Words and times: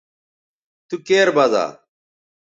تو 0.87 0.95
کیر 1.07 1.27
بزا 1.35 1.65